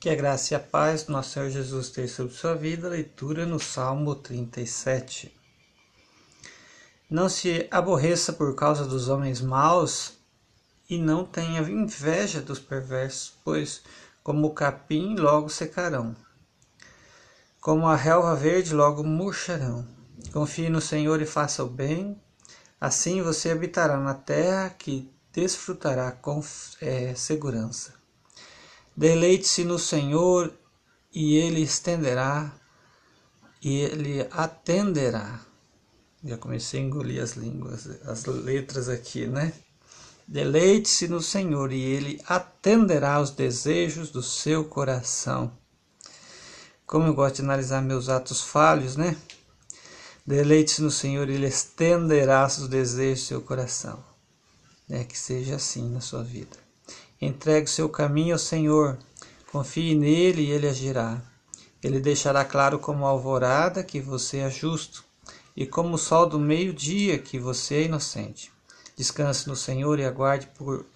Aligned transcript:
Que 0.00 0.08
a 0.08 0.14
graça 0.14 0.54
e 0.54 0.56
a 0.56 0.58
paz 0.60 1.02
do 1.02 1.12
nosso 1.12 1.34
Senhor 1.34 1.50
Jesus 1.50 1.88
esteja 1.88 2.14
sobre 2.14 2.32
sua 2.32 2.54
vida. 2.54 2.88
Leitura 2.88 3.44
no 3.44 3.60
Salmo 3.60 4.14
37. 4.14 5.30
Não 7.10 7.28
se 7.28 7.68
aborreça 7.70 8.32
por 8.32 8.54
causa 8.54 8.86
dos 8.86 9.10
homens 9.10 9.42
maus 9.42 10.14
e 10.88 10.96
não 10.96 11.26
tenha 11.26 11.60
inveja 11.60 12.40
dos 12.40 12.58
perversos, 12.58 13.34
pois, 13.44 13.82
como 14.22 14.46
o 14.46 14.54
capim, 14.54 15.16
logo 15.16 15.50
secarão. 15.50 16.16
Como 17.60 17.86
a 17.86 17.94
relva 17.94 18.34
verde, 18.34 18.72
logo 18.72 19.04
murcharão. 19.04 19.86
Confie 20.32 20.70
no 20.70 20.80
Senhor 20.80 21.20
e 21.20 21.26
faça 21.26 21.62
o 21.62 21.68
bem, 21.68 22.18
assim 22.80 23.20
você 23.20 23.50
habitará 23.50 23.98
na 23.98 24.14
terra 24.14 24.70
que 24.70 25.12
desfrutará 25.30 26.10
com 26.10 26.42
é, 26.80 27.14
segurança. 27.14 27.99
Deleite-se 29.00 29.64
no 29.64 29.78
Senhor 29.78 30.52
e 31.10 31.34
ele 31.36 31.62
estenderá 31.62 32.52
e 33.62 33.78
ele 33.78 34.28
atenderá. 34.30 35.40
Já 36.22 36.36
comecei 36.36 36.80
a 36.80 36.82
engolir 36.82 37.22
as 37.22 37.32
línguas, 37.32 37.86
as 38.04 38.26
letras 38.26 38.90
aqui, 38.90 39.26
né? 39.26 39.54
Deleite-se 40.28 41.08
no 41.08 41.22
Senhor 41.22 41.72
e 41.72 41.80
ele 41.80 42.20
atenderá 42.26 43.14
aos 43.14 43.30
desejos 43.30 44.10
do 44.10 44.22
seu 44.22 44.66
coração. 44.66 45.50
Como 46.86 47.06
eu 47.06 47.14
gosto 47.14 47.36
de 47.36 47.42
analisar 47.42 47.80
meus 47.80 48.10
atos 48.10 48.42
falhos, 48.42 48.96
né? 48.96 49.16
Deleite-se 50.26 50.82
no 50.82 50.90
Senhor 50.90 51.30
e 51.30 51.36
ele 51.36 51.46
estenderá 51.46 52.46
os 52.46 52.68
desejos 52.68 53.24
do 53.24 53.28
seu 53.28 53.40
coração. 53.40 54.04
É 54.90 55.04
que 55.04 55.18
seja 55.18 55.56
assim 55.56 55.88
na 55.88 56.02
sua 56.02 56.22
vida. 56.22 56.69
Entregue 57.22 57.68
seu 57.68 57.86
caminho 57.86 58.32
ao 58.32 58.38
Senhor, 58.38 58.96
confie 59.52 59.94
nele 59.94 60.40
e 60.40 60.50
ele 60.52 60.66
agirá. 60.66 61.20
Ele 61.82 62.00
deixará 62.00 62.46
claro 62.46 62.78
como 62.78 63.04
a 63.04 63.10
alvorada 63.10 63.84
que 63.84 64.00
você 64.00 64.38
é 64.38 64.50
justo, 64.50 65.04
e 65.54 65.66
como 65.66 65.96
o 65.96 65.98
sol 65.98 66.26
do 66.26 66.38
meio-dia 66.38 67.18
que 67.18 67.38
você 67.38 67.74
é 67.74 67.82
inocente. 67.82 68.50
Descanse 68.96 69.46
no 69.48 69.54
Senhor 69.54 69.98
e 69.98 70.04
aguarde 70.06 70.46
por 70.56 70.86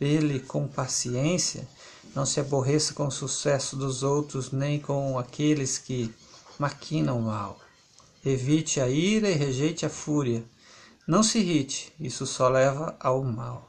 ele 0.00 0.40
com 0.40 0.66
paciência. 0.66 1.68
Não 2.12 2.26
se 2.26 2.40
aborreça 2.40 2.92
com 2.92 3.06
o 3.06 3.12
sucesso 3.12 3.76
dos 3.76 4.02
outros, 4.02 4.50
nem 4.50 4.80
com 4.80 5.16
aqueles 5.16 5.78
que 5.78 6.12
maquinam 6.58 7.20
mal. 7.20 7.56
Evite 8.26 8.80
a 8.80 8.88
ira 8.88 9.30
e 9.30 9.34
rejeite 9.34 9.86
a 9.86 9.90
fúria. 9.90 10.44
Não 11.06 11.22
se 11.22 11.38
irrite, 11.38 11.92
isso 12.00 12.26
só 12.26 12.48
leva 12.48 12.96
ao 12.98 13.22
mal 13.22 13.68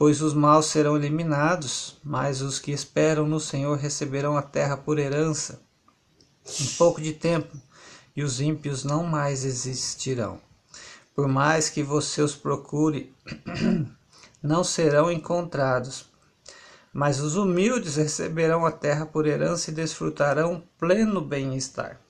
pois 0.00 0.22
os 0.22 0.32
maus 0.32 0.64
serão 0.64 0.96
eliminados, 0.96 1.98
mas 2.02 2.40
os 2.40 2.58
que 2.58 2.72
esperam 2.72 3.28
no 3.28 3.38
Senhor 3.38 3.76
receberão 3.76 4.34
a 4.34 4.40
terra 4.40 4.74
por 4.74 4.98
herança. 4.98 5.60
Em 6.58 6.66
pouco 6.78 7.02
de 7.02 7.12
tempo, 7.12 7.54
e 8.16 8.22
os 8.22 8.40
ímpios 8.40 8.82
não 8.82 9.04
mais 9.04 9.44
existirão. 9.44 10.40
Por 11.14 11.28
mais 11.28 11.68
que 11.68 11.82
você 11.82 12.22
os 12.22 12.34
procure, 12.34 13.14
não 14.42 14.64
serão 14.64 15.12
encontrados. 15.12 16.06
Mas 16.94 17.20
os 17.20 17.36
humildes 17.36 17.96
receberão 17.96 18.64
a 18.64 18.72
terra 18.72 19.04
por 19.04 19.26
herança 19.26 19.70
e 19.70 19.74
desfrutarão 19.74 20.62
pleno 20.78 21.20
bem-estar. 21.20 22.00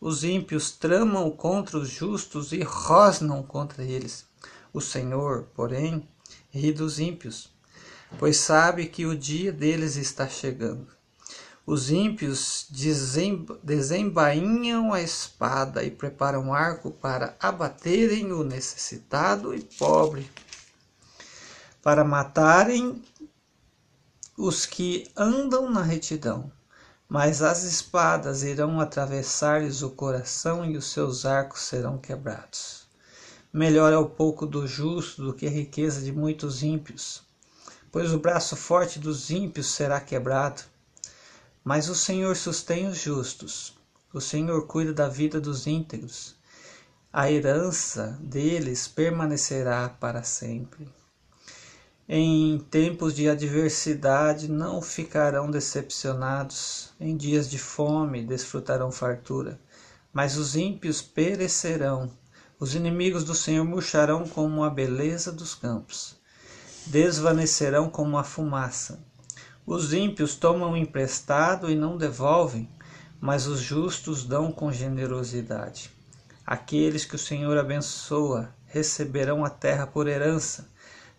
Os 0.00 0.24
ímpios 0.24 0.70
tramam 0.70 1.30
contra 1.30 1.76
os 1.76 1.90
justos 1.90 2.52
e 2.52 2.62
rosnam 2.62 3.42
contra 3.42 3.84
eles. 3.84 4.24
O 4.72 4.80
Senhor, 4.80 5.48
porém, 5.54 6.08
ri 6.56 6.72
dos 6.72 6.98
ímpios, 6.98 7.50
pois 8.18 8.38
sabe 8.38 8.86
que 8.86 9.06
o 9.06 9.16
dia 9.16 9.52
deles 9.52 9.96
está 9.96 10.28
chegando. 10.28 10.88
Os 11.66 11.90
ímpios 11.90 12.66
desembainham 13.62 14.92
a 14.92 15.02
espada 15.02 15.82
e 15.82 15.90
preparam 15.90 16.54
arco 16.54 16.92
para 16.92 17.36
abaterem 17.40 18.30
o 18.32 18.44
necessitado 18.44 19.52
e 19.52 19.60
pobre, 19.60 20.30
para 21.82 22.04
matarem 22.04 23.02
os 24.36 24.64
que 24.64 25.10
andam 25.16 25.68
na 25.68 25.82
retidão. 25.82 26.52
Mas 27.08 27.42
as 27.42 27.64
espadas 27.64 28.44
irão 28.44 28.80
atravessar-lhes 28.80 29.82
o 29.82 29.90
coração 29.90 30.64
e 30.64 30.76
os 30.76 30.92
seus 30.92 31.24
arcos 31.26 31.62
serão 31.62 31.98
quebrados. 31.98 32.85
Melhor 33.52 33.92
é 33.92 33.96
o 33.96 34.08
pouco 34.08 34.44
do 34.46 34.66
justo 34.66 35.22
do 35.22 35.32
que 35.32 35.46
a 35.46 35.50
riqueza 35.50 36.02
de 36.02 36.12
muitos 36.12 36.62
ímpios, 36.62 37.22
pois 37.90 38.12
o 38.12 38.18
braço 38.18 38.56
forte 38.56 38.98
dos 38.98 39.30
ímpios 39.30 39.68
será 39.68 40.00
quebrado. 40.00 40.62
Mas 41.64 41.88
o 41.88 41.94
Senhor 41.94 42.36
sustém 42.36 42.86
os 42.86 42.98
justos, 42.98 43.74
o 44.12 44.20
Senhor 44.20 44.66
cuida 44.66 44.92
da 44.92 45.08
vida 45.08 45.40
dos 45.40 45.66
íntegros. 45.66 46.36
A 47.12 47.30
herança 47.30 48.18
deles 48.20 48.86
permanecerá 48.86 49.88
para 49.88 50.22
sempre. 50.22 50.86
Em 52.08 52.58
tempos 52.70 53.14
de 53.14 53.28
adversidade 53.28 54.48
não 54.48 54.82
ficarão 54.82 55.50
decepcionados, 55.50 56.90
em 57.00 57.16
dias 57.16 57.48
de 57.48 57.58
fome 57.58 58.22
desfrutarão 58.22 58.92
fartura, 58.92 59.58
mas 60.12 60.36
os 60.36 60.54
ímpios 60.54 61.02
perecerão 61.02 62.12
os 62.58 62.74
inimigos 62.74 63.22
do 63.22 63.34
Senhor 63.34 63.64
murcharão 63.66 64.26
como 64.26 64.64
a 64.64 64.70
beleza 64.70 65.30
dos 65.30 65.54
campos, 65.54 66.16
desvanecerão 66.86 67.90
como 67.90 68.16
a 68.16 68.24
fumaça. 68.24 68.98
Os 69.66 69.92
ímpios 69.92 70.36
tomam 70.36 70.74
emprestado 70.74 71.70
e 71.70 71.74
não 71.74 71.98
devolvem, 71.98 72.70
mas 73.20 73.46
os 73.46 73.60
justos 73.60 74.24
dão 74.24 74.50
com 74.50 74.72
generosidade. 74.72 75.90
Aqueles 76.46 77.04
que 77.04 77.16
o 77.16 77.18
Senhor 77.18 77.58
abençoa 77.58 78.54
receberão 78.64 79.44
a 79.44 79.50
terra 79.50 79.86
por 79.86 80.08
herança, 80.08 80.70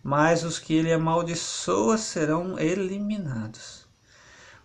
mas 0.02 0.42
os 0.42 0.58
que 0.58 0.74
ele 0.74 0.92
amaldiçoa 0.92 1.98
serão 1.98 2.58
eliminados. 2.58 3.86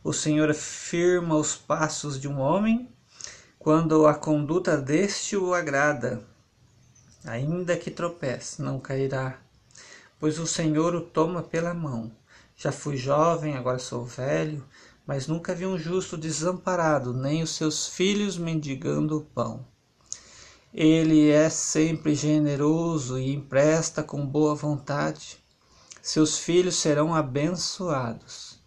O 0.04 0.12
Senhor 0.12 0.52
firma 0.56 1.36
os 1.36 1.56
passos 1.56 2.20
de 2.20 2.28
um 2.28 2.40
homem 2.40 2.90
quando 3.60 4.08
a 4.08 4.16
conduta 4.16 4.76
deste 4.76 5.38
o 5.38 5.54
agrada 5.54 6.33
ainda 7.26 7.78
que 7.78 7.92
tropece, 7.92 8.62
não 8.62 8.80
cairá, 8.80 9.40
pois 10.20 10.40
o 10.40 10.48
Senhor 10.48 10.96
o 10.96 11.02
toma 11.02 11.42
pela 11.42 11.74
mão. 11.74 12.12
Já 12.56 12.72
fui 12.72 12.98
jovem, 12.98 13.56
agora 13.56 13.80
sou 13.80 14.06
velho, 14.06 14.64
mas 15.06 15.28
nunca 15.28 15.54
vi 15.54 15.66
um 15.66 15.78
justo 15.78 16.18
desamparado, 16.18 17.14
nem 17.14 17.44
os 17.44 17.52
seus 17.56 17.88
filhos 17.88 18.38
mendigando 18.38 19.18
o 19.18 19.22
pão. 19.22 19.66
Ele 20.74 21.30
é 21.30 21.50
sempre 21.50 22.16
generoso 22.16 23.20
e 23.20 23.34
empresta 23.34 24.02
com 24.02 24.26
boa 24.26 24.56
vontade. 24.56 25.38
Seus 26.02 26.38
filhos 26.38 26.76
serão 26.76 27.14
abençoados. 27.14 28.60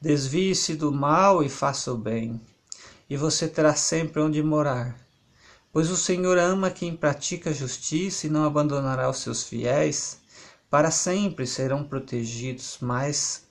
Desvie-se 0.00 0.74
do 0.74 0.92
mal 0.92 1.42
e 1.42 1.48
faça 1.48 1.92
o 1.92 1.96
bem, 1.96 2.40
e 3.08 3.16
você 3.16 3.48
terá 3.48 3.74
sempre 3.74 4.20
onde 4.20 4.42
morar. 4.42 5.03
Pois 5.74 5.90
o 5.90 5.96
Senhor 5.96 6.38
ama 6.38 6.70
quem 6.70 6.94
pratica 6.94 7.52
justiça 7.52 8.28
e 8.28 8.30
não 8.30 8.44
abandonará 8.44 9.10
os 9.10 9.16
seus 9.16 9.42
fiéis. 9.42 10.20
Para 10.70 10.88
sempre 10.88 11.48
serão 11.48 11.82
protegidos, 11.82 12.78
mas 12.80 13.42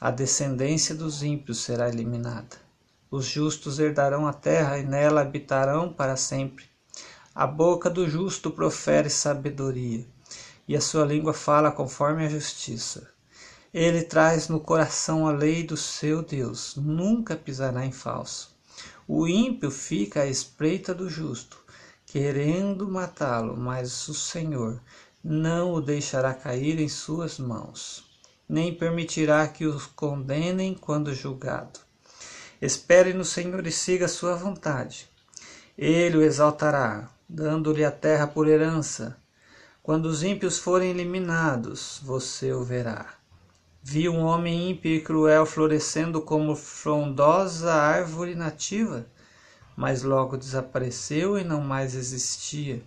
a 0.00 0.08
descendência 0.08 0.94
dos 0.94 1.24
ímpios 1.24 1.64
será 1.64 1.88
eliminada. 1.88 2.56
Os 3.10 3.26
justos 3.26 3.80
herdarão 3.80 4.24
a 4.24 4.32
terra 4.32 4.78
e 4.78 4.84
nela 4.84 5.22
habitarão 5.22 5.92
para 5.92 6.14
sempre. 6.14 6.64
A 7.34 7.44
boca 7.44 7.90
do 7.90 8.08
justo 8.08 8.52
profere 8.52 9.10
sabedoria, 9.10 10.06
e 10.68 10.76
a 10.76 10.80
sua 10.80 11.04
língua 11.04 11.34
fala 11.34 11.72
conforme 11.72 12.24
a 12.24 12.28
justiça. 12.28 13.10
Ele 13.72 14.02
traz 14.02 14.46
no 14.46 14.60
coração 14.60 15.26
a 15.26 15.32
lei 15.32 15.64
do 15.64 15.76
seu 15.76 16.22
Deus, 16.22 16.76
nunca 16.76 17.34
pisará 17.34 17.84
em 17.84 17.90
falso. 17.90 18.54
O 19.08 19.26
ímpio 19.26 19.72
fica 19.72 20.22
à 20.22 20.26
espreita 20.26 20.94
do 20.94 21.10
justo, 21.10 21.63
querendo 22.06 22.88
matá-lo, 22.88 23.56
mas 23.56 24.08
o 24.08 24.14
Senhor 24.14 24.80
não 25.22 25.72
o 25.72 25.80
deixará 25.80 26.34
cair 26.34 26.78
em 26.78 26.88
suas 26.88 27.38
mãos, 27.38 28.04
nem 28.48 28.74
permitirá 28.74 29.48
que 29.48 29.66
os 29.66 29.86
condenem 29.86 30.74
quando 30.74 31.14
julgado. 31.14 31.80
Espere 32.60 33.12
no 33.12 33.24
Senhor 33.24 33.66
e 33.66 33.72
siga 33.72 34.04
a 34.04 34.08
sua 34.08 34.36
vontade. 34.36 35.08
Ele 35.76 36.18
o 36.18 36.22
exaltará, 36.22 37.10
dando-lhe 37.28 37.84
a 37.84 37.90
terra 37.90 38.26
por 38.26 38.46
herança. 38.46 39.16
Quando 39.82 40.06
os 40.06 40.22
ímpios 40.22 40.58
forem 40.58 40.90
eliminados, 40.90 42.00
você 42.02 42.52
o 42.52 42.62
verá. 42.62 43.14
Vi 43.82 44.08
um 44.08 44.20
homem 44.20 44.70
ímpio 44.70 44.94
e 44.94 45.00
cruel 45.00 45.44
florescendo 45.44 46.22
como 46.22 46.54
frondosa 46.54 47.74
árvore 47.74 48.34
nativa 48.34 49.06
mas 49.76 50.02
logo 50.02 50.36
desapareceu 50.36 51.38
e 51.38 51.44
não 51.44 51.60
mais 51.60 51.94
existia. 51.94 52.82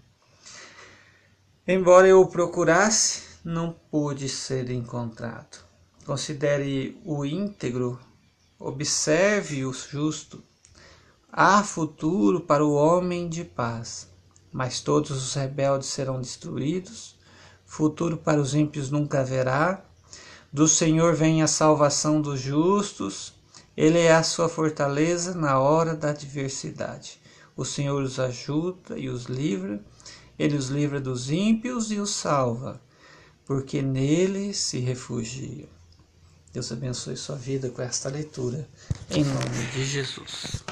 Embora 1.68 2.08
eu 2.08 2.22
o 2.22 2.28
procurasse, 2.28 3.24
não 3.44 3.76
pôde 3.92 4.30
ser 4.30 4.70
encontrado. 4.70 5.66
Considere 6.06 7.00
o 7.04 7.26
íntegro 7.26 8.00
Observe 8.60 9.64
o 9.66 9.72
justo. 9.72 10.42
Há 11.32 11.62
futuro 11.62 12.42
para 12.42 12.66
o 12.66 12.74
homem 12.74 13.30
de 13.30 13.44
paz, 13.44 14.10
mas 14.52 14.80
todos 14.80 15.12
os 15.12 15.36
rebeldes 15.36 15.90
serão 15.90 16.20
destruídos. 16.20 17.16
Futuro 17.64 18.18
para 18.18 18.42
os 18.42 18.56
ímpios 18.56 18.90
nunca 18.90 19.20
haverá. 19.20 19.86
Do 20.52 20.68
Senhor 20.68 21.14
vem 21.14 21.44
a 21.44 21.48
salvação 21.48 22.20
dos 22.20 22.40
justos. 22.40 23.32
Ele 23.78 24.00
é 24.00 24.12
a 24.12 24.24
sua 24.24 24.50
fortaleza 24.50 25.36
na 25.36 25.60
hora 25.60 25.96
da 25.96 26.10
adversidade. 26.10 27.22
O 27.56 27.64
Senhor 27.64 28.02
os 28.02 28.20
ajuda 28.20 28.98
e 28.98 29.08
os 29.08 29.26
livra. 29.26 29.80
Ele 30.40 30.58
os 30.58 30.70
livra 30.70 31.00
dos 31.00 31.30
ímpios 31.30 31.92
e 31.92 32.00
os 32.00 32.10
salva, 32.10 32.82
porque 33.46 33.84
nele 33.84 34.52
se 34.52 34.80
refugiam. 34.80 35.70
Deus 36.52 36.72
abençoe 36.72 37.16
sua 37.16 37.36
vida 37.36 37.70
com 37.70 37.84
esta 37.84 38.10
leitura, 38.10 38.68
em 39.12 39.24
nome 39.24 39.68
de 39.74 39.86
Jesus. 39.86 40.64